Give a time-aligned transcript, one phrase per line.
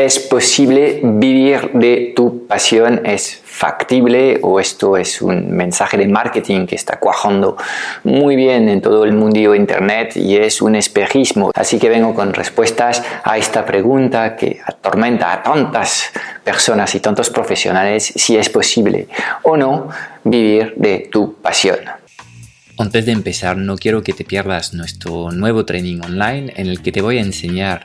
[0.00, 3.02] ¿Es posible vivir de tu pasión?
[3.04, 7.58] ¿Es factible o esto es un mensaje de marketing que está cuajando
[8.04, 11.50] muy bien en todo el mundo internet y es un espejismo.
[11.54, 16.10] Así que vengo con respuestas a esta pregunta que atormenta a tantas
[16.42, 19.06] personas y tantos profesionales si es posible
[19.42, 19.90] o no
[20.24, 21.76] vivir de tu pasión.
[22.78, 26.92] Antes de empezar, no quiero que te pierdas nuestro nuevo training online en el que
[26.92, 27.84] te voy a enseñar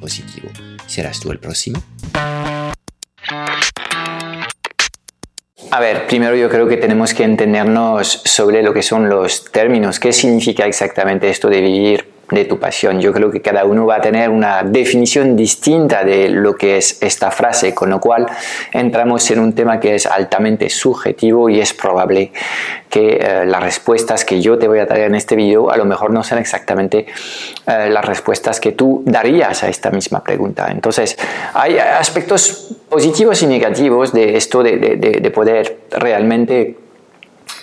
[0.00, 0.48] positivo.
[0.86, 1.82] ¿Serás tú el próximo?
[5.70, 9.98] A ver, primero yo creo que tenemos que entendernos sobre lo que son los términos.
[9.98, 13.00] ¿Qué significa exactamente esto de vivir de tu pasión.
[13.00, 17.02] Yo creo que cada uno va a tener una definición distinta de lo que es
[17.02, 18.26] esta frase, con lo cual
[18.72, 22.32] entramos en un tema que es altamente subjetivo y es probable
[22.88, 25.84] que eh, las respuestas que yo te voy a dar en este vídeo a lo
[25.84, 27.06] mejor no sean exactamente
[27.66, 30.68] eh, las respuestas que tú darías a esta misma pregunta.
[30.70, 31.16] Entonces,
[31.54, 36.76] hay aspectos positivos y negativos de esto de, poder realmente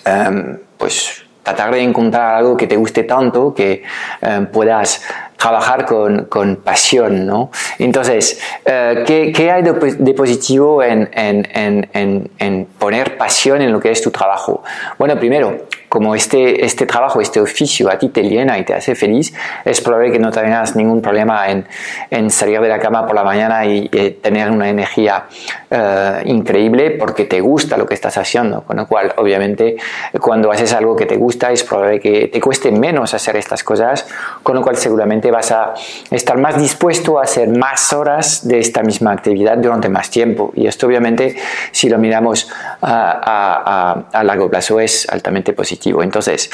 [0.06, 1.19] em, pues
[1.50, 3.83] tratar de encontrar algo que te guste tanto que
[4.22, 5.03] eh, puedas
[5.36, 7.50] trabajar con, con, pasión, ¿no?
[7.80, 13.80] Entonces, eh, ¿qué, ¿qué, hay de, positivo en, en, en, en, poner pasión en lo
[13.80, 14.64] que es tu trabajo?
[14.97, 18.94] Bueno, primero, como este, este trabajo, este oficio a ti te llena y te hace
[18.94, 19.34] feliz,
[19.66, 21.66] es probable que no tengas ningún problema en,
[22.12, 23.90] en salir de la cama por la mañana y,
[24.22, 25.26] tener una energía
[25.70, 28.62] eh, increíble porque te gusta lo que estás haciendo.
[28.62, 29.78] Con lo cual, obviamente,
[30.22, 34.08] cuando haces algo que te gusta, es probable que te cueste menos hacer estas cosas,
[34.44, 35.73] con lo cual seguramente vas a
[36.11, 40.52] estar más dispuesto a hacer más horas de esta misma actividad durante más tiempo.
[40.55, 41.36] Y esto, obviamente,
[41.72, 42.48] si lo miramos
[42.82, 45.79] a, a, a largo plazo, es altamente positivo.
[45.86, 46.50] Entonces,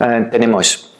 [0.00, 0.90] eh, tenemos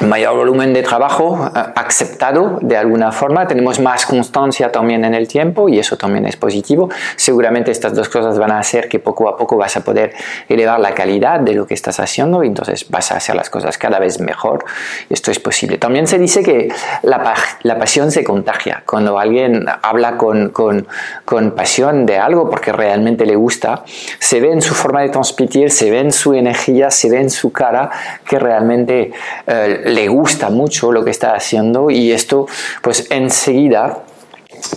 [0.00, 5.28] mayor volumen de trabajo eh, aceptado de alguna forma, tenemos más constancia también en el
[5.28, 6.88] tiempo y eso también es positivo.
[7.16, 10.14] Seguramente estas dos cosas van a hacer que poco a poco vas a poder
[10.48, 13.78] elevar la calidad de lo que estás haciendo y entonces vas a hacer las cosas
[13.78, 14.64] cada vez mejor.
[15.08, 15.78] Esto es posible.
[15.78, 16.72] También se dice que
[17.02, 18.82] la, la pasión se contagia.
[18.86, 20.86] Cuando alguien habla con, con,
[21.24, 23.84] con, pasión de algo porque realmente le gusta,
[24.18, 27.30] se ve en su forma de transmitir, se ve en su energía, se ve en
[27.30, 27.90] su cara
[28.24, 29.12] que realmente...
[29.46, 32.46] Eh, le gusta mucho lo que está haciendo y esto
[32.82, 34.04] pues enseguida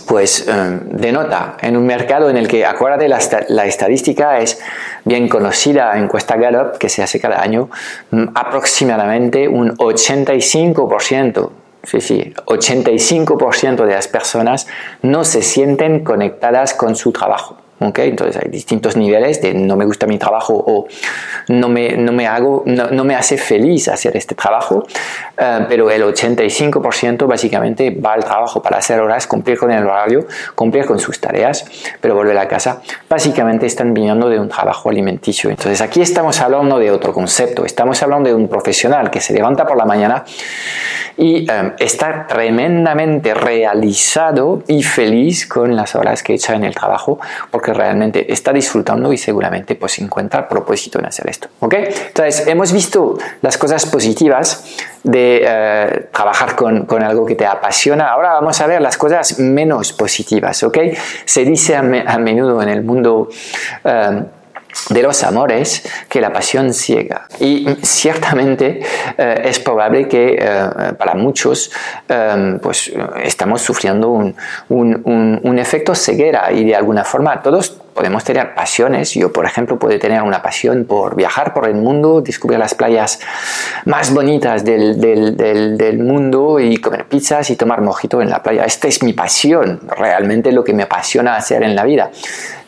[0.06, 4.60] pues eh, denota en un mercado en el que, acuérdate, la, la, estadística es
[5.04, 7.68] bien conocida, encuesta Gallup que se hace cada año,
[8.10, 11.50] mm, aproximadamente un 85%,
[11.82, 14.66] sí, sí, 85% de las personas
[15.02, 17.63] no se sienten conectadas con su trabajo.
[17.86, 20.86] Entonces hay distintos niveles de no me gusta mi trabajo o
[21.48, 24.84] no me, no me, hago, no, me hace feliz hacer este trabajo,
[25.36, 30.26] eh, pero el 85% básicamente va al trabajo para hacer horas, cumplir con el horario,
[30.54, 31.64] cumplir con sus tareas,
[32.00, 32.80] pero volver a casa.
[33.08, 35.50] Básicamente están viniendo de un trabajo alimenticio.
[35.50, 39.66] Entonces aquí estamos hablando de otro concepto, estamos hablando de un profesional que se levanta
[39.66, 40.24] por la mañana
[41.16, 47.18] y eh, está tremendamente realizado y feliz con las horas que echa en el trabajo
[47.50, 51.48] porque realmente está disfrutando y seguramente pues encuentra propósito en hacer esto.
[51.60, 51.74] ¿ok?
[51.74, 54.64] Entonces hemos visto las cosas positivas
[55.02, 58.08] de eh, trabajar con, con, algo que te apasiona.
[58.08, 60.62] Ahora vamos a ver las cosas menos positivas.
[60.62, 60.78] ¿ok?
[61.24, 63.28] Se dice a, menudo en el mundo...
[63.84, 64.22] Eh,
[64.90, 67.26] de los amores que la pasión ciega.
[67.40, 68.80] Y ciertamente
[69.16, 70.68] eh, es probable que eh,
[70.98, 71.70] para muchos
[72.08, 72.92] eh, pues
[73.22, 74.34] estamos sufriendo un,
[74.68, 79.14] un, un, efecto ceguera y de alguna forma todos podemos tener pasiones.
[79.14, 83.20] Yo, por ejemplo, puedo tener una pasión por viajar por el mundo, descubrir las playas
[83.84, 88.64] más bonitas del, del, mundo y comer pizzas y tomar mojito en la playa.
[88.64, 92.10] Esta es mi pasión, realmente lo que me apasiona hacer en la vida.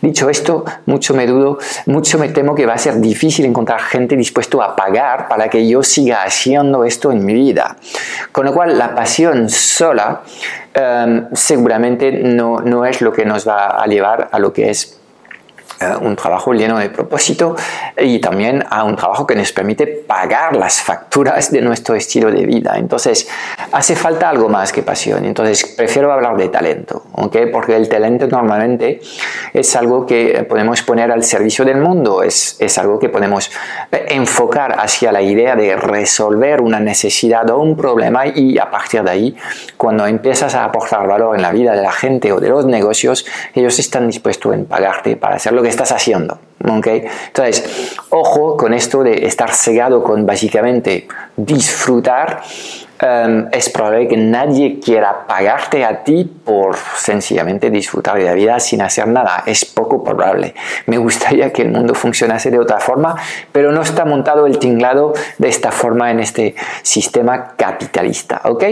[0.01, 4.17] Dicho esto, mucho me dudo, mucho me temo que va a ser difícil encontrar gente
[4.17, 7.77] dispuesto a pagar para que yo siga haciendo esto en mi vida.
[8.31, 10.23] Con lo cual, la pasión sola
[10.77, 14.96] um, seguramente no, no es lo que nos va a llevar a lo que es
[16.01, 17.57] un trabajo lleno de propósito
[17.99, 22.47] y también a un trabajo que nos permite pagar las facturas de nuestro estilo de
[22.47, 22.75] vida.
[22.77, 23.29] Entonces,
[23.73, 25.25] hace falta algo más que pasión.
[25.25, 27.05] Entonces, prefiero hablar de talento.
[27.53, 29.01] Porque el talento normalmente
[29.53, 33.51] es algo que podemos poner al servicio del mundo, es, es algo que podemos
[33.91, 39.03] eh, enfocar hacia la idea de resolver una necesidad o un problema y a partir
[39.03, 39.37] de ahí,
[39.77, 43.27] cuando empiezas a aportar valor en la vida de la gente o de los negocios,
[43.55, 46.39] ellos están dispuestos en pagarte para hacer estás haciendo.
[46.65, 47.05] ¿okay?
[47.29, 52.43] Entonces, ojo con esto de estar cegado con básicamente disfrutar.
[52.99, 58.59] Em, es probable que nadie quiera pagarte a ti por sencillamente disfrutar de la vida
[58.59, 59.43] sin hacer nada.
[59.45, 60.55] Es poco probable.
[60.87, 63.17] Me gustaría que el mundo funcionase de otra forma,
[63.53, 68.41] pero no está montado el tinglado de esta forma en este sistema capitalista.
[68.45, 68.65] ¿ok?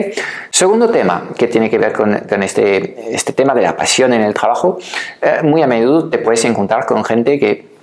[0.50, 4.32] Segundo tema que tiene que ver con, este, este tema de la pasión en el
[4.32, 4.78] trabajo.
[5.20, 7.73] Eh, muy a menudo te puedes encontrar con gente que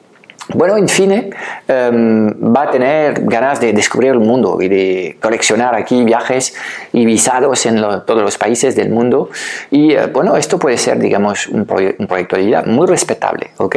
[0.54, 1.32] bueno, en fin,
[1.68, 6.54] em, va a tener ganas de descubrir el mundo y de coleccionar aquí viajes
[6.94, 9.30] y visados en todos los países del mundo.
[9.70, 13.76] Y eh, bueno, esto puede ser, digamos, un, proyecto de vida muy respetable, ¿ok?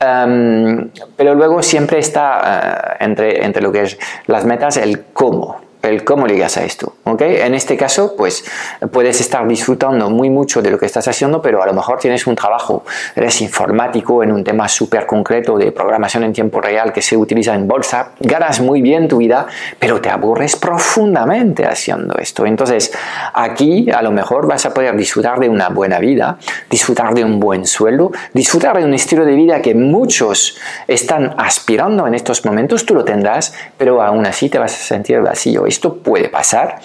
[0.00, 5.63] Em, pero luego siempre está eh, entre, entre lo que es las metas el cómo
[5.84, 6.94] el cómo llegas a esto.
[7.04, 7.36] ¿okay?
[7.40, 8.44] En este caso, pues
[8.92, 12.26] puedes estar disfrutando muy mucho de lo que estás haciendo, pero a lo mejor tienes
[12.26, 12.84] un trabajo,
[13.14, 17.54] eres informático en un tema súper concreto de programación en tiempo real que se utiliza
[17.54, 19.46] en bolsa, ganas muy bien tu vida,
[19.78, 22.46] pero te aburres profundamente haciendo esto.
[22.46, 22.92] Entonces,
[23.32, 26.38] aquí a lo mejor vas a poder disfrutar de una buena vida,
[26.70, 30.56] disfrutar de un buen sueldo, disfrutar de un estilo de vida que muchos
[30.86, 35.20] están aspirando en estos momentos, tú lo tendrás, pero aún así te vas a sentir
[35.20, 36.80] vacío esto puede pasar.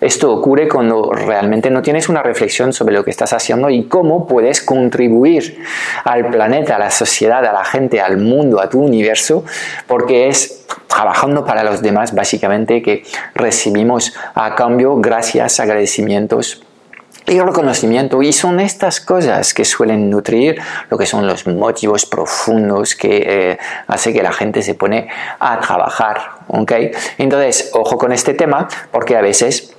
[0.00, 4.26] Esto ocurre cuando realmente no tienes una reflexión sobre lo que estás haciendo y cómo
[4.26, 5.62] puedes contribuir
[6.04, 9.44] al planeta, a la sociedad, a la gente, al mundo, a tu universo,
[9.86, 16.64] porque es trabajando para los demás básicamente que recibimos a cambio gracias, agradecimientos
[17.26, 18.22] y reconocimiento.
[18.22, 20.60] Y son estas cosas que suelen nutrir
[20.90, 25.08] lo que son los motivos profundos que eh, hace que la gente se pone
[25.38, 26.18] a trabajar.
[26.48, 26.92] ¿okay?
[27.18, 29.71] Entonces, ojo con este tema porque a veces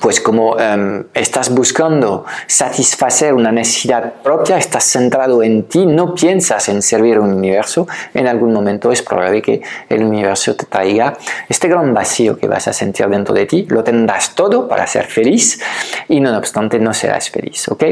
[0.00, 6.68] pues como em, estás buscando satisfacer una necesidad propia, estás centrado en ti, no piensas
[6.68, 11.16] en servir un universo, en algún momento es probable que el universo te traiga
[11.48, 15.06] este gran vacío que vas a sentir dentro de ti, lo tendrás todo para ser
[15.06, 15.60] feliz
[16.08, 17.68] y no obstante no serás feliz.
[17.68, 17.84] ¿ok?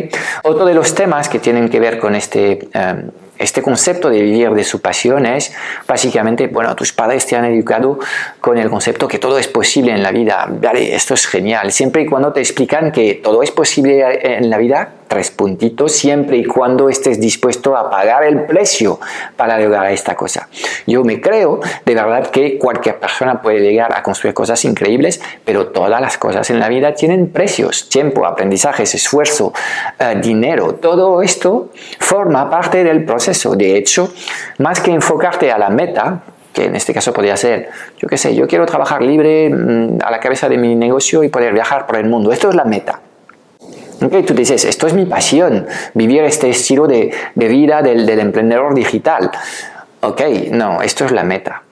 [0.45, 2.69] Otro de los temas que tienen que ver con este...
[2.73, 5.53] Em, este concepto de vivir de su pasión es
[5.87, 7.99] básicamente, bueno, tus padres te han educado
[8.41, 10.47] con el concepto que todo es posible en la vida.
[10.49, 11.73] Vale, esto es genial.
[11.73, 16.37] Siempre y cuando te explican que todo es posible en la vida, tres puntitos, siempre
[16.37, 19.01] y cuando estés dispuesto a pagar el precio
[19.37, 20.49] para lograr esta cosa.
[20.87, 25.69] Yo me creo de verdad que cualquier persona puede llegar a construir cosas increíbles, pero
[25.69, 29.53] todas las cosas en la vida tienen precios, tiempo, aprendizajes, esfuerzo,
[29.99, 33.57] eh, dinero, todo esto forma parte del proceso.
[33.57, 34.13] De hecho,
[34.59, 36.23] más que enfocarte a la meta,
[36.53, 37.69] que en este caso podría ser,
[37.99, 41.29] yo qué sé, yo quiero trabajar libre mm, a la cabeza de mi negocio y
[41.29, 42.33] poder viajar por el mundo.
[42.33, 43.01] Esto es la meta.
[44.01, 49.31] Okay, tú dices, esto es mi pasión, vivir este estilo de, vida del, emprendedor digital.
[50.03, 50.23] Ok,
[50.53, 51.63] no, esto es la meta.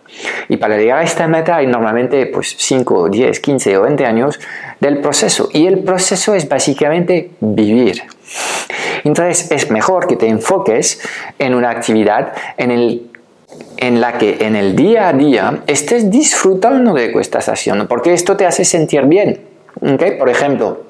[0.48, 4.40] Y para llegar a esta meta hay normalmente pues 5, 10, 15 o 20 años
[4.80, 5.50] del proceso.
[5.52, 8.02] Y el proceso es básicamente vivir.
[9.04, 11.00] Entonces es mejor que te enfoques
[11.38, 13.10] en una actividad en, el,
[13.76, 17.86] en la que en el día a día estés disfrutando de lo que estás haciendo,
[17.86, 19.42] porque esto te hace sentir bien.
[19.80, 20.18] ¿Okay?
[20.18, 20.85] Por ejemplo,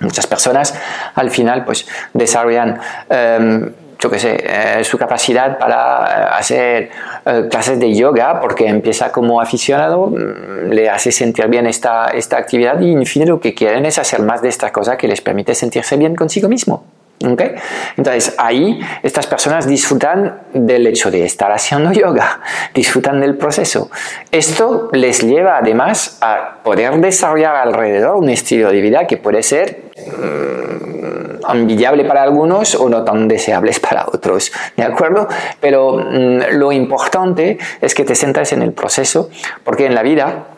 [0.00, 0.74] Muchas personas
[1.14, 6.90] al final pues desarrollan em, yo qué sé, eh, su capacidad para eh, hacer
[7.24, 12.36] eh, clases de yoga porque empieza como aficionado, mm, le hace sentir bien esta, esta
[12.36, 15.20] actividad y en fin lo que quieren es hacer más de esta cosa que les
[15.20, 16.84] permite sentirse bien consigo mismo.
[17.24, 17.54] ¿Okay?
[17.96, 22.40] Entonces ahí estas personas disfrutan del hecho de estar haciendo yoga,
[22.74, 23.90] disfrutan del proceso.
[24.30, 29.84] Esto les lleva además a poder desarrollar alrededor un estilo de vida que puede ser
[29.96, 35.28] mm, envidiable para algunos o no tan deseables para otros, ¿de acuerdo?
[35.60, 39.30] Pero mm, lo importante es que te centres en el proceso
[39.64, 40.55] porque en la vida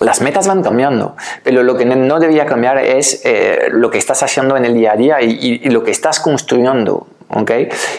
[0.00, 4.22] las metas van cambiando, pero lo que no debía cambiar es eh, lo que estás
[4.22, 7.06] haciendo en el día a día y, lo que estás construyendo.
[7.30, 7.50] ¿Ok?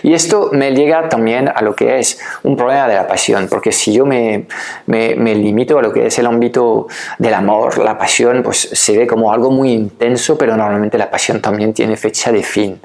[0.03, 3.71] Y esto me llega también a lo que es un problema de la pasión, porque
[3.71, 4.45] si yo me,
[4.85, 8.97] me, me limito a lo que es el ámbito del amor, la pasión, pues se
[8.97, 12.79] ve como algo muy intenso, pero normalmente la pasión también tiene fecha de fin.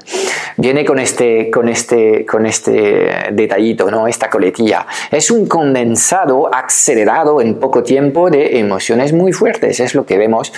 [0.57, 4.07] Viene con este, con este, con este detallito, ¿no?
[4.07, 4.85] Esta coletilla.
[5.11, 9.79] Es un condensado acelerado en poco tiempo de emociones muy fuertes.
[9.79, 10.53] Es lo que vemos,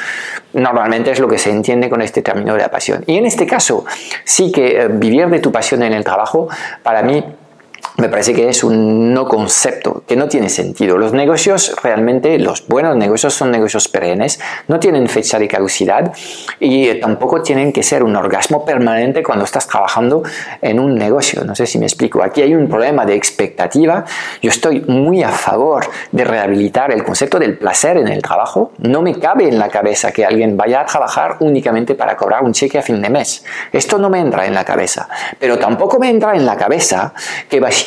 [0.53, 3.03] normalmente es lo que se entiende con este término de la pasión.
[3.07, 3.85] Y en este caso,
[4.23, 6.47] sí que eh, vivir de tu pasión en el trabajo,
[6.83, 7.23] para mí
[7.97, 10.99] me parece que es un no concepto, que no tiene sentido.
[10.99, 16.13] Los negocios realmente, los buenos negocios son negocios perennes, no tienen fecha de caducidad
[16.59, 20.21] y tampoco tienen que ser un orgasmo permanente cuando estás trabajando
[20.61, 21.43] en un negocio.
[21.43, 22.21] No sé si me explico.
[22.21, 24.05] Aquí hay un problema de expectativa.
[24.43, 28.73] Yo estoy muy a favor de rehabilitar el concepto del placer en el trabajo.
[28.77, 32.53] No me cabe en la cabeza que alguien vaya a trabajar únicamente para cobrar un
[32.53, 33.43] cheque a fin de mes.
[33.73, 35.09] Esto no me entra en la cabeza.
[35.39, 37.15] Pero tampoco me entra en la cabeza
[37.49, 37.86] que básicamente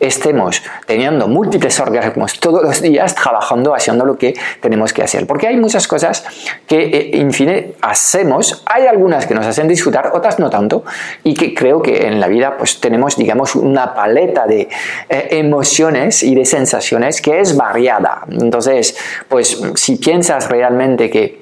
[0.00, 5.26] estemos teniendo múltiples orgasmos todos los días trabajando, haciendo lo que tenemos que hacer.
[5.26, 6.24] Porque hay muchas cosas
[6.66, 10.84] que, eh, en fin, hacemos, hay algunas que nos hacen disfrutar, otras no tanto,
[11.22, 14.68] y que creo que en la vida pues tenemos, digamos, una paleta de
[15.08, 18.22] eh, emociones y de sensaciones que es variada.
[18.30, 18.96] Entonces,
[19.28, 21.41] pues si piensas realmente que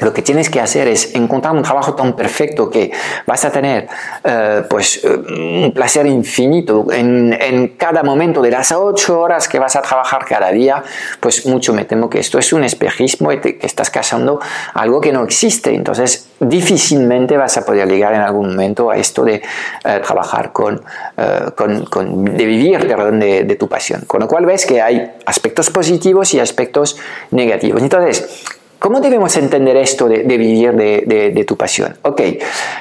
[0.00, 2.90] lo que tienes que hacer es encontrar un trabajo tan perfecto que
[3.26, 3.88] vas a tener
[4.24, 5.08] eh, pues, eh,
[5.64, 7.30] un placer infinito en,
[7.76, 10.82] cada momento de las ocho horas que vas a trabajar cada día,
[11.18, 14.40] pues mucho me temo que esto es un espejismo y que estás casando
[14.74, 15.74] algo que no existe.
[15.74, 20.82] Entonces, difícilmente vas a poder llegar en algún momento a esto de eh, trabajar con,
[21.54, 24.02] con, con, de vivir perdón, de, de tu pasión.
[24.06, 26.96] Con lo cual ves que hay aspectos positivos y aspectos
[27.30, 27.82] negativos.
[27.82, 31.98] Entonces, ¿Cómo debemos entender esto de, vivir de, tu pasión?
[32.00, 32.22] Ok,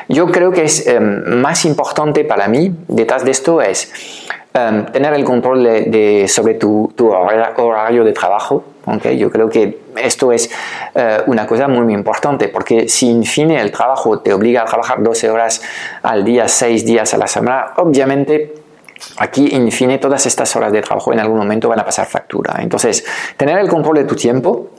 [0.07, 3.91] yo creo que es em, más importante para mí, detrás de esto, es
[4.53, 6.89] em, tener el control de, sobre tu,
[7.57, 8.63] horario de trabajo.
[8.85, 10.49] Okay, yo creo que esto es
[10.95, 14.65] eh, una cosa muy, muy importante, porque si en fin el trabajo te obliga a
[14.65, 15.61] trabajar 12 horas
[16.01, 18.53] al día, 6 días a la semana, obviamente
[19.17, 22.55] aquí, en fin, todas estas horas de trabajo en algún momento van a pasar factura.
[22.59, 24.69] Entonces, tener el control de tu tiempo,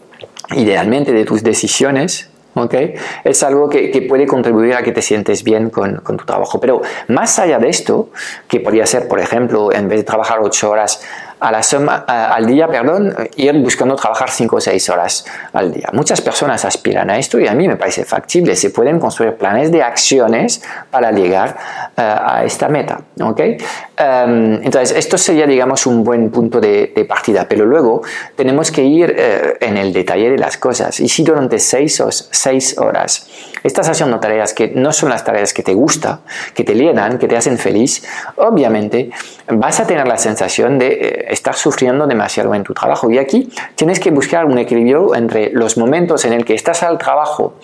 [0.56, 2.94] idealmente de tus decisiones, ¿okay?
[3.24, 6.60] es algo que, que, puede contribuir a que te sientes bien con, con, tu trabajo.
[6.60, 8.10] Pero más allá de esto,
[8.48, 11.00] que podría ser, por ejemplo, en vez de trabajar ocho horas
[11.40, 11.60] a la
[12.06, 15.88] al día, perdón, ir buscando trabajar 5 o 6 horas al día.
[15.92, 18.54] Muchas personas aspiran a esto y a mí me parece factible.
[18.56, 21.56] Se pueden construir planes de acciones para llegar
[21.96, 23.00] eh, a esta meta.
[23.22, 23.56] ¿okay?
[23.96, 28.02] Em, entonces, esto sería, digamos, un buen punto de, partida, pero luego
[28.36, 31.00] tenemos que ir eh, en el detalle de las cosas.
[31.00, 33.26] Y si durante 6 o 6 horas
[33.62, 36.20] estás haciendo tareas que no son las tareas que te gusta,
[36.54, 38.04] que te llenan, que te hacen feliz,
[38.36, 39.10] obviamente
[39.48, 43.10] vas a tener la sensación de eh, estar sufriendo demasiado en tu trabajo.
[43.10, 46.98] Y aquí tienes que buscar un equilibrio entre los momentos en el que estás al
[46.98, 47.54] trabajo,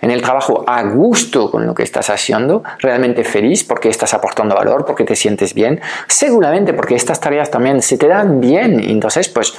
[0.00, 4.54] en el trabajo a gusto con lo que estás haciendo, realmente feliz porque estás aportando
[4.54, 8.80] valor, porque te sientes bien, seguramente porque estas tareas también se te dan bien.
[8.80, 9.54] Entonces, pues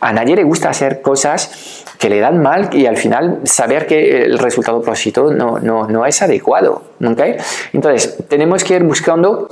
[0.00, 4.24] a nadie le gusta hacer cosas que le dan mal y al final saber que
[4.24, 6.82] el resultado positivo no, no, no es adecuado.
[7.00, 7.36] ¿okay?
[7.72, 9.48] Entonces, tenemos que ir buscando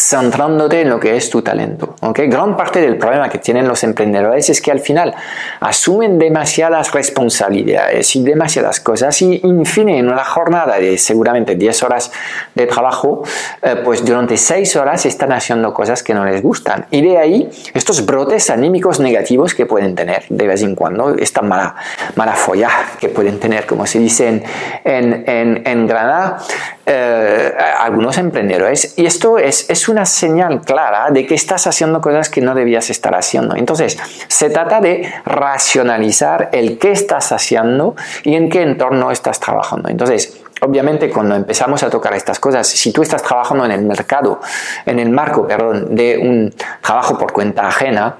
[0.00, 1.94] centrándote en lo que es tu talento.
[2.00, 2.28] ¿okay?
[2.28, 5.14] Gran parte del problema que tienen los emprendedores es que al final
[5.60, 11.82] asumen demasiadas responsabilidades y demasiadas cosas y, en fin, en una jornada de seguramente 10
[11.82, 12.12] horas
[12.54, 13.22] de trabajo,
[13.62, 16.86] eh, pues durante 6 horas están haciendo cosas que no les gustan.
[16.90, 21.42] Y de ahí estos brotes anímicos negativos que pueden tener de vez en cuando, esta
[21.42, 21.74] mala,
[22.16, 26.38] mala folla que pueden tener, como se dice en, en, en, Granada,
[26.86, 28.94] eh, algunos emprendedores.
[28.96, 32.88] Y esto es, es una señal clara de que estás haciendo cosas que no debías
[32.90, 33.56] estar haciendo.
[33.56, 39.88] Entonces, se trata de racionalizar el qué estás haciendo y en qué entorno estás trabajando.
[39.88, 44.40] Entonces, Obviamente cuando empezamos a tocar estas cosas, si tú estás trabajando en el mercado,
[44.84, 48.16] en el marco, perdón, de un trabajo por cuenta ajena,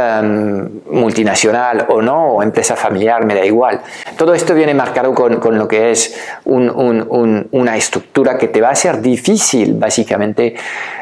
[0.00, 3.80] Em, multinacional o no, o empresa familiar, me da igual.
[4.16, 6.14] Todo esto viene marcado con, con lo que es
[6.44, 10.54] una estructura que te va a ser difícil básicamente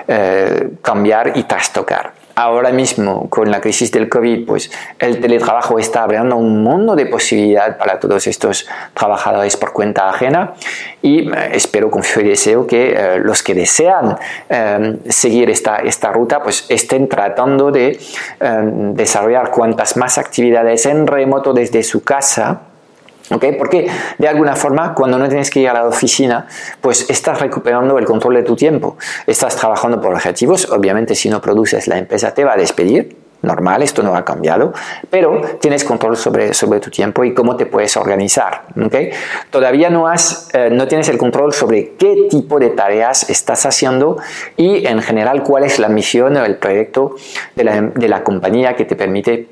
[0.09, 6.03] eh, cambiar y trastocar ahora mismo con la crisis del COVID, pues el teletrabajo está
[6.03, 10.53] abriendo un mundo de posibilidad para todos estos trabajadores por cuenta ajena
[11.01, 14.19] y eh, espero, confío y deseo que eh, los que desean
[14.51, 17.99] eh, seguir esta, esta ruta pues estén tratando de
[18.93, 22.61] desarrollar cuantas más actividades en remoto desde su casa
[23.29, 26.47] Porque de alguna forma, cuando no tienes que ir a la oficina,
[26.81, 28.97] pues estás recuperando el control de tu tiempo.
[29.27, 30.71] Estás trabajando por objetivos.
[30.71, 33.17] Obviamente, si no produces, la empresa te va a despedir.
[33.43, 34.73] Normal, esto no ha cambiado,
[35.11, 38.65] pero tienes control sobre, sobre tu tiempo y cómo te puedes organizar.
[38.83, 39.11] ¿okay?
[39.51, 44.17] Todavía no, has, eh, no tienes el control sobre qué tipo de tareas estás haciendo
[44.57, 47.15] y en general cuál es la misión o el proyecto
[47.55, 49.49] de la, de la compañía que te permite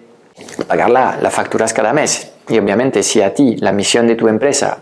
[0.67, 2.34] pagar las facturas cada mes.
[2.49, 4.79] Y obviamente si a ti la misión de tu empresa,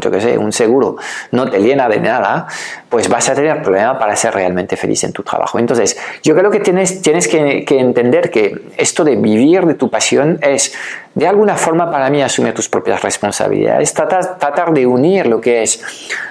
[0.00, 0.96] yo que sé, un seguro,
[1.32, 2.46] no te llena de nada,
[2.88, 5.58] pues vas a tener problema para ser realmente feliz en tu trabajo.
[5.58, 10.38] Entonces, yo creo que tienes, tienes que, entender que esto de vivir de tu pasión
[10.42, 10.74] es,
[11.14, 15.62] de alguna forma, para mí, asumir tus propias responsabilidades, tratar, tratar de unir lo que
[15.62, 15.82] es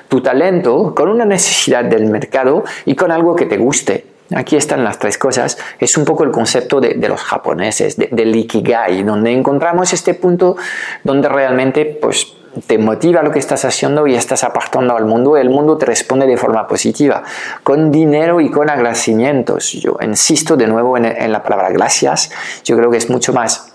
[0.07, 4.14] tu talento con una necesidad del mercado y con algo que te guste.
[4.33, 5.57] Aquí están las tres cosas.
[5.79, 10.55] Es un poco el concepto de, los japoneses, del ikigai, donde encontramos este punto
[11.03, 12.33] donde realmente pues,
[12.65, 15.37] te motiva lo que estás haciendo y estás apartando al mundo.
[15.37, 17.21] El mundo te responde de forma positiva,
[17.61, 19.73] con dinero y con agradecimientos.
[19.73, 22.31] Yo insisto de nuevo en la palabra gracias.
[22.63, 23.74] Yo creo que es mucho más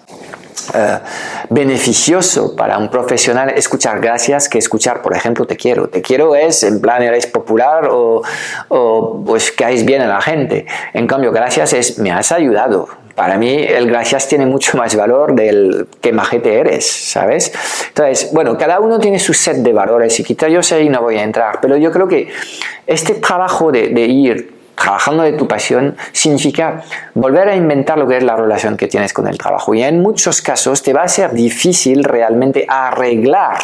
[0.74, 0.98] eh,
[1.48, 5.88] beneficioso para un profesional escuchar gracias que escuchar, por ejemplo, te quiero.
[5.88, 8.22] Te quiero es en plan eres popular o,
[8.68, 10.66] o pues caes bien a la gente.
[10.92, 12.88] En cambio, gracias es me has ayudado.
[13.14, 17.52] Para mí el gracias tiene mucho más valor del que majete eres, ¿sabes?
[17.88, 21.02] Entonces, bueno, cada uno tiene su set de valores y quizá yo sé y no
[21.02, 22.28] voy a entrar, pero yo creo que
[22.86, 26.82] este trabajo de, de ir trabajando de tu pasión significa
[27.14, 29.74] volver a inventar lo que es la relación que tienes con el trabajo.
[29.74, 33.58] Y en muchos casos te va a ser difícil realmente arreglar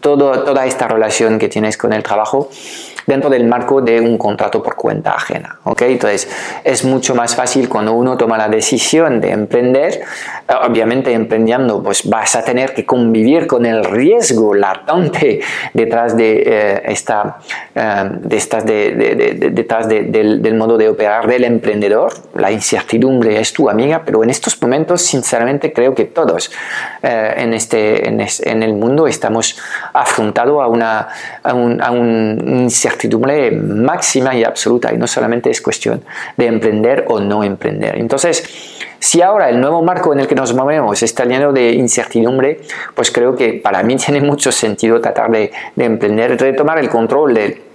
[0.00, 2.48] todo, toda esta relación que tienes con el trabajo
[3.06, 5.58] dentro del marco de un contrato por cuenta ajena.
[5.64, 5.82] ¿ok?
[5.82, 6.28] Entonces,
[6.64, 10.02] es mucho más fácil cuando uno toma la decisión de emprender.
[10.50, 15.40] Eh, obviamente, emprendiendo, pues vas a tener que convivir con el riesgo latente
[15.72, 17.38] detrás de, eh, esta,
[17.74, 22.12] eh, de estas de, detrás del, modo de operar del emprendedor.
[22.34, 26.50] La incertidumbre es tu amiga, pero en estos momentos, sinceramente, creo que todos
[27.02, 29.56] en, este, en, en, el mundo estamos
[29.92, 31.08] afrontados a una
[31.42, 36.02] a un, incertidumbre máxima y absoluta y no solamente es cuestión
[36.36, 37.96] de emprender o no emprender.
[37.96, 42.60] Entonces, si ahora el nuevo marco en el que nos movemos está lleno de incertidumbre,
[42.94, 46.88] pues creo que para mí tiene mucho sentido tratar de, de emprender, de tomar el
[46.88, 47.69] control de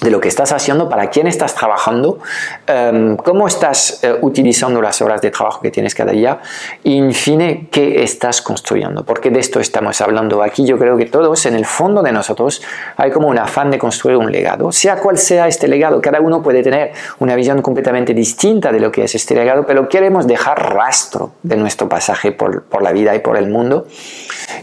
[0.00, 2.18] de lo que estás haciendo, para quién estás trabajando,
[2.66, 6.40] em, cómo estás eh, utilizando las horas de trabajo que tienes cada día
[6.82, 9.04] y, en fin, qué estás construyendo.
[9.04, 10.66] Porque de esto estamos hablando aquí.
[10.66, 12.62] Yo creo que todos, en el fondo de nosotros,
[12.96, 14.72] hay como un afán de construir un legado.
[14.72, 18.90] Sea cual sea este legado, cada uno puede tener una visión completamente distinta de lo
[18.90, 23.14] que es este legado, pero queremos dejar rastro de nuestro pasaje por, por la vida
[23.14, 23.86] y por el mundo.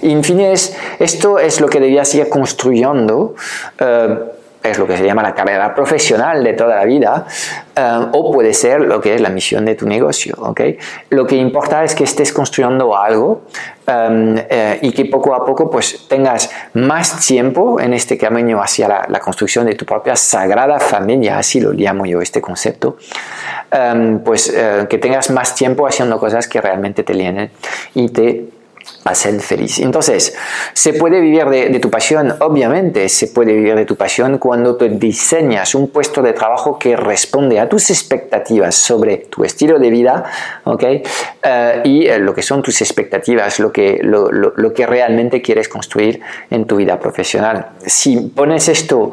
[0.02, 3.36] Y, en fin, es, esto es lo que debías ir construyendo.
[3.80, 7.26] Eh, es lo que se llama la carrera profesional de toda la vida,
[7.76, 10.36] eh, o puede ser lo que es la misión de tu negocio.
[10.38, 10.78] ¿okay?
[11.10, 13.44] Lo que importa es que estés construyendo algo
[13.88, 19.06] em, eh, y que poco a poco pues, tengas más tiempo en este camino hacia
[19.08, 22.98] la, construcción de tu propia sagrada familia, así lo llamo yo este concepto,
[23.72, 24.54] em, pues
[24.90, 27.52] que tengas más tiempo haciendo cosas que realmente te llenen
[27.94, 28.59] y te
[29.16, 29.80] ser feliz.
[29.80, 30.36] Entonces,
[30.74, 32.36] ¿se puede vivir de, tu pasión?
[32.40, 36.96] Obviamente, se puede vivir de tu pasión cuando tú diseñas un puesto de trabajo que
[36.96, 40.24] responde a tus expectativas sobre tu estilo de vida,
[40.64, 40.84] ¿ok?
[40.84, 45.68] Eh, y eh, lo que son tus expectativas, lo que, lo, lo, que realmente quieres
[45.68, 47.70] construir en tu vida profesional.
[47.86, 49.12] Si pones esto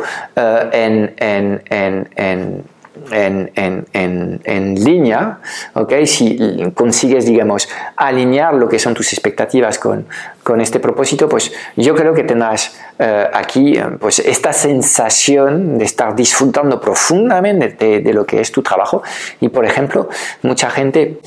[0.73, 2.65] en, en, en en,
[3.11, 5.39] en, en, línea,
[5.75, 6.07] ¿okay?
[6.07, 6.39] si
[6.75, 10.07] consigues, digamos, alinear lo que son tus expectativas con,
[10.43, 16.15] con este propósito, pues yo creo que tendrás eh, aquí pues esta sensación de estar
[16.15, 19.03] disfrutando profundamente de, lo que es tu trabajo.
[19.41, 20.09] Y, por ejemplo,
[20.43, 21.19] mucha gente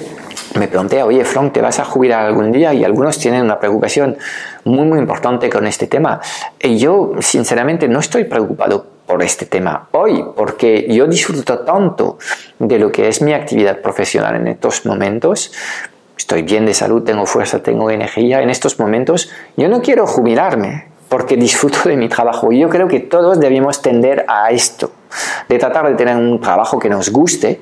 [0.57, 2.73] me plantea, oye, Frank, ¿te vas a jubilar algún día?
[2.73, 4.17] Y algunos tienen una preocupación
[4.63, 6.21] muy, muy importante con este tema.
[6.59, 12.19] Y yo, sinceramente, no estoy preocupado por este tema hoy, porque yo disfruto tanto
[12.59, 15.51] de lo que es mi actividad profesional en estos momentos.
[16.15, 18.43] Estoy bien de salud, tengo fuerza, tengo energía.
[18.43, 22.51] En estos momentos yo no quiero jubilarme porque disfruto de mi trabajo.
[22.51, 24.91] Y yo creo que todos debemos tender a esto,
[25.47, 27.59] de tratar de tener un trabajo que nos guste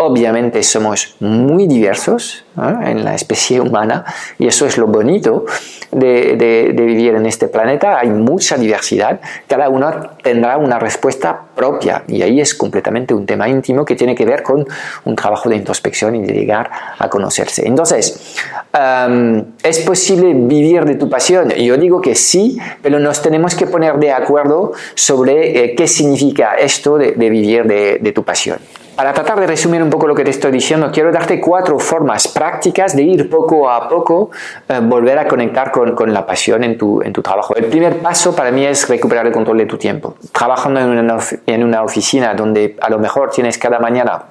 [0.00, 4.04] obviamente somos muy diversos en la especie humana
[4.38, 5.44] y eso es lo bonito
[5.92, 7.98] de, vivir en este planeta.
[7.98, 9.90] Hay mucha diversidad, cada uno
[10.22, 14.42] tendrá una respuesta propia y ahí es completamente un tema íntimo que tiene que ver
[14.42, 14.66] con
[15.04, 17.66] un trabajo de introspección y de llegar a conocerse.
[17.66, 18.38] Entonces,
[19.62, 21.50] ¿es posible vivir de tu pasión?
[21.50, 26.54] Yo digo que sí, pero nos tenemos que poner de acuerdo sobre eh, qué significa
[26.54, 28.58] esto de, vivir de tu pasión.
[29.00, 32.28] Para tratar de resumir un poco lo que te estoy diciendo, quiero darte cuatro formas
[32.28, 34.30] prácticas de ir poco a poco,
[34.68, 37.56] eh, volver a conectar con, la pasión en tu, trabajo.
[37.56, 40.16] El primer paso para mí es recuperar el control de tu tiempo.
[40.32, 44.22] Trabajando en una oficina donde a lo mejor tienes cada mañana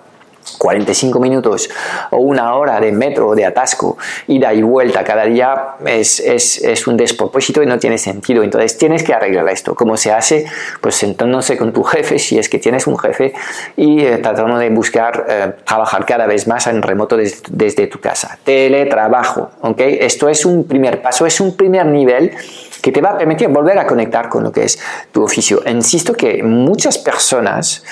[0.59, 1.69] 45 minutos
[2.11, 6.61] o una hora de metro o de atasco, ida y vuelta cada día es, es,
[6.61, 8.43] es, un despropósito y no tiene sentido.
[8.43, 9.73] Entonces tienes que arreglar esto.
[9.73, 10.45] ¿Cómo se hace?
[10.81, 13.33] Pues sentándose con tu jefe, si es que tienes un jefe,
[13.75, 18.37] y eh, tratando de buscar eh, trabajar cada vez más en remoto desde, tu casa.
[18.43, 19.79] Teletrabajo, ¿ok?
[19.79, 22.33] Esto es un primer paso, es un primer nivel
[22.81, 24.79] que te va a permitir volver a conectar con lo que es
[25.11, 25.61] tu oficio.
[25.65, 27.83] Insisto que muchas personas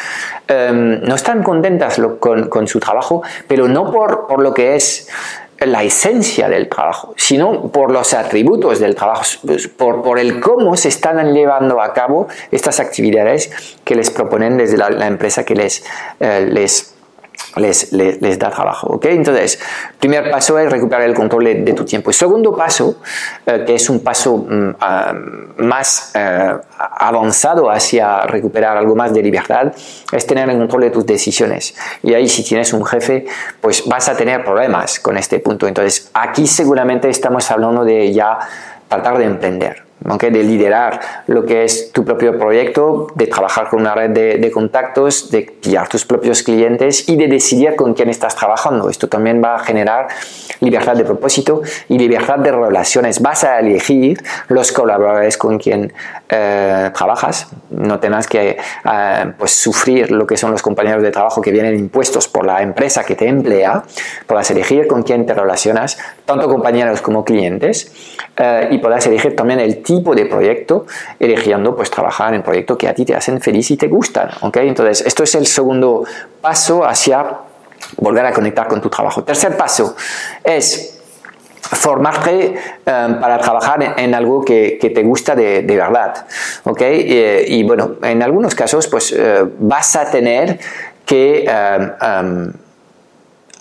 [0.48, 5.08] em, no están contentas con, con, su trabajo, pero no por, por lo que es
[5.60, 9.24] la esencia del trabajo, sino por los atributos del trabajo,
[9.76, 13.52] por, por, el cómo se están llevando a cabo estas actividades
[13.84, 15.84] que les proponen desde la, empresa que les,
[16.20, 16.97] eh, les
[17.56, 18.88] les, les, da trabajo.
[18.88, 19.06] ¿ok?
[19.06, 19.60] Entonces,
[20.00, 22.12] primer paso es recuperar el control de, tu tiempo.
[22.12, 22.98] segundo paso,
[23.46, 25.14] eh, que es un paso mm, ah,
[25.58, 29.74] más eh, avanzado hacia recuperar algo más de libertad,
[30.12, 31.76] es tener el control de tus decisiones.
[32.04, 33.26] Y ahí si tienes un jefe,
[33.62, 35.68] pues vas a tener problemas con este punto.
[35.68, 38.38] Entonces, aquí seguramente estamos hablando de ya
[38.88, 43.94] tratar de emprender de liderar lo que es tu propio proyecto, de trabajar con una
[43.94, 48.90] red de, contactos, de pillar tus propios clientes y de decidir con quién estás trabajando.
[48.90, 50.08] Esto también va a generar
[50.62, 53.22] libertad de propósito y libertad de relaciones.
[53.22, 55.92] Vas a elegir los colaboradores con quien
[56.30, 58.58] eh, trabajas, no tengas que
[58.92, 62.62] eh, pues, sufrir lo que son los compañeros de trabajo que vienen impuestos por la
[62.62, 63.84] empresa que te emplea,
[64.26, 67.90] podrás elegir con quién te relacionas, tanto compañeros como clientes,
[68.36, 70.86] eh, y podrás elegir también el tipo de proyecto,
[71.20, 74.30] eligiendo pues trabajar en proyectos que a ti te hacen feliz y te gustan.
[74.42, 74.68] ¿okay?
[74.68, 76.04] Entonces, esto es el segundo
[76.42, 77.26] paso hacia
[77.96, 79.24] volver a conectar con tu trabajo.
[79.24, 79.96] Tercer paso
[80.44, 81.00] es
[81.62, 86.26] formarte para trabajar en, algo que, te gusta de, verdad.
[86.64, 87.46] ¿okay?
[87.48, 89.16] Y, bueno, en algunos casos pues
[89.60, 90.60] vas a tener
[91.06, 91.46] que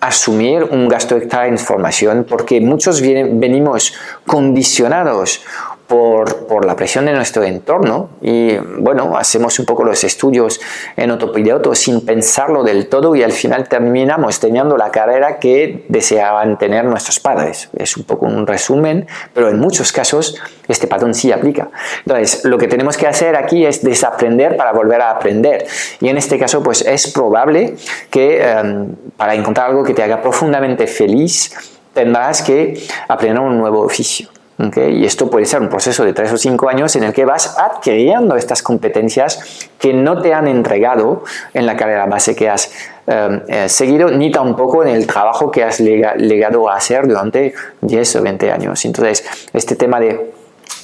[0.07, 3.95] asumir un gasto extra de información porque muchos venimos
[4.27, 5.42] condicionados
[5.87, 10.61] por, por, la presión de nuestro entorno y bueno, hacemos un poco los estudios
[10.96, 16.59] en autopiloto sin pensarlo del todo y al final terminamos teniendo la carrera que deseaban
[16.59, 17.68] tener nuestros padres.
[17.77, 21.68] Es un poco un resumen, pero en muchos casos este patrón sí aplica.
[22.05, 25.66] Entonces, lo que tenemos que hacer aquí es desaprender para volver a aprender
[26.01, 27.77] y en este caso pues es probable
[28.11, 31.53] que em, para encontrar algo que te haga profundamente feliz
[31.92, 34.29] tendrás que aprender un nuevo oficio.
[34.59, 37.59] Y esto puede ser un proceso de tres o cinco años en el que vas
[37.59, 42.73] adquiriendo estas competencias que no te han entregado en la carrera base que has
[43.07, 48.16] em, eh, seguido, ni tampoco en el trabajo que has legado a hacer durante 10
[48.16, 48.85] o 20 años.
[48.87, 50.33] Entonces, este tema de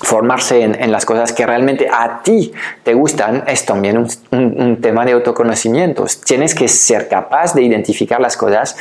[0.02, 3.98] formarse en, las cosas que realmente a ti te gustan es también
[4.30, 6.06] un, tema de autoconocimiento.
[6.24, 8.76] Tienes que ser capaz de identificar las cosas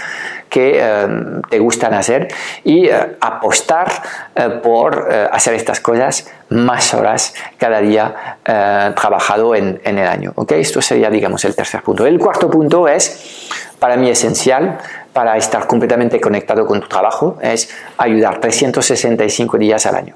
[0.49, 1.07] que eh,
[1.49, 2.27] te gustan hacer
[2.63, 3.91] y eh, apostar
[4.35, 10.33] eh, por hacer estas cosas más horas cada día trabajado en, en, el año.
[10.35, 10.61] ¿okay?
[10.61, 12.05] Esto sería, digamos, el tercer punto.
[12.05, 13.47] El cuarto punto es,
[13.79, 14.79] para mí, esencial
[15.13, 20.15] para estar completamente conectado con tu trabajo, es ayudar 365 días al año.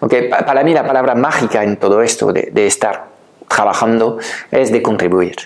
[0.00, 3.06] Okay, para mí la palabra mágica en todo esto de, estar
[3.48, 4.18] trabajando
[4.50, 5.36] es de contribuir.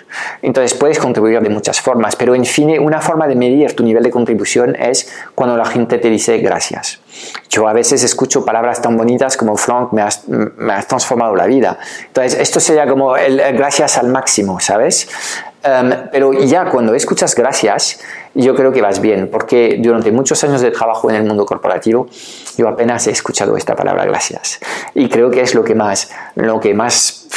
[0.43, 4.03] Entonces puedes contribuir de muchas formas, pero en fin, una forma de medir tu nivel
[4.03, 7.01] de contribución es cuando la gente te dice gracias.
[7.49, 10.27] Yo a veces escucho palabras tan bonitas como Frank, me has,
[10.89, 11.79] transformado la vida.
[12.09, 15.09] Entonces esto sería como el, gracias al máximo, ¿sabes?
[15.65, 18.01] Em, pero ya cuando escuchas gracias,
[18.35, 22.09] yo creo que vas bien, porque durante muchos años de trabajo en el mundo corporativo,
[22.57, 24.59] yo apenas he escuchado esta palabra gracias.
[24.95, 27.29] Y creo que es lo que más, lo que más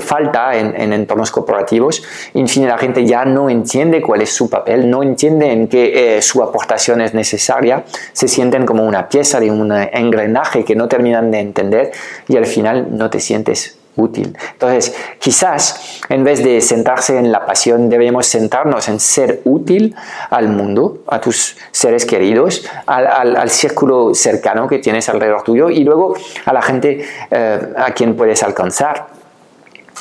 [0.00, 2.02] falta en, entornos corporativos.
[2.32, 6.22] En fin, la gente ya no entiende cuál es su papel, no entienden que eh,
[6.22, 11.30] su aportación es necesaria, se sienten como una pieza de un engranaje que no terminan
[11.30, 11.92] de entender
[12.26, 14.36] y al final no te sientes útil.
[14.52, 19.94] Entonces, quizás en vez de sentarse en la pasión, debemos sentarnos en ser útil
[20.30, 26.16] al mundo, a tus seres queridos, al, círculo cercano que tienes alrededor tuyo y luego
[26.44, 29.23] a la gente eh, a quien puedes alcanzar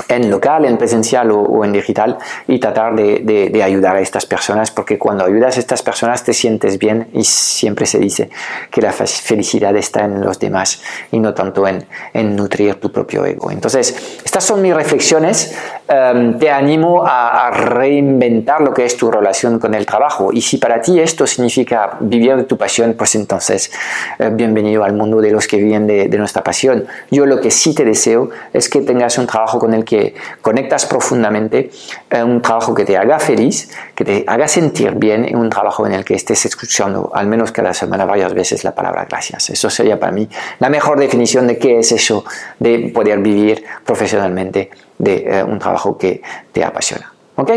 [0.08, 4.98] en local, en presencial o, en digital y tratar de, ayudar a estas personas porque
[4.98, 8.30] cuando ayudas a estas personas te sientes bien y siempre se dice
[8.72, 13.26] que la felicidad está en los demás y no tanto en, en nutrir tu propio
[13.26, 13.52] ego.
[13.52, 15.56] Entonces, estas son mis reflexiones.
[15.88, 20.58] Em, te animo a, reinventar lo que es tu relación con el trabajo y si
[20.58, 23.72] para ti esto significa vivir de tu pasión, pues entonces
[24.18, 26.86] eh, bienvenido al mundo de los que viven de, de nuestra pasión.
[27.12, 30.86] Yo lo que sí te deseo es que tengas un trabajo con el que conectas
[30.86, 31.72] profundamente,
[32.10, 35.94] eh, un trabajo que te haga feliz, que te haga sentir bien, un trabajo en
[35.94, 39.50] el que estés escuchando al menos cada semana varias veces la palabra gracias.
[39.50, 40.28] Eso sería para mí
[40.60, 42.26] la mejor definición de qué es eso
[42.60, 47.12] de poder vivir profesionalmente de eh, un trabajo que te apasiona.
[47.36, 47.52] ¿Ok?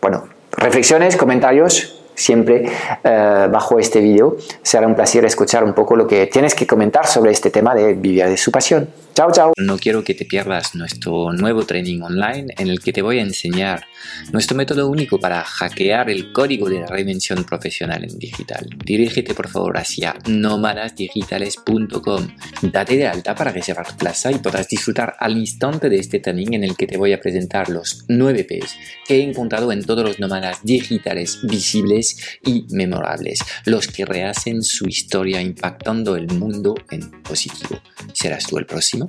[0.00, 2.64] Bueno, reflexiones, comentarios, siempre
[3.04, 4.36] eh, bajo este vídeo.
[4.62, 7.94] Será un placer escuchar un poco lo que tienes que comentar sobre este tema de
[7.94, 8.88] vivir de su pasión.
[9.14, 9.52] Chao, chao.
[9.56, 13.22] No quiero que te pierdas nuestro nuevo training online en el que te voy a
[13.22, 13.86] enseñar
[14.30, 18.68] nuestro método único para hackear el código de la reinvención profesional en digital.
[18.84, 22.28] Dirígete por favor hacia nómadasdigitales.com.
[22.60, 26.64] Date de alta para reservar plaza y podrás disfrutar al instante de este training en
[26.64, 28.76] el que te voy a presentar los 9 P's
[29.06, 32.05] que he encontrado en todos los nómadas digitales visibles
[32.44, 37.80] y memorables, los que rehacen su historia impactando el mundo en positivo.
[38.12, 39.06] ¿Serás tú el próximo?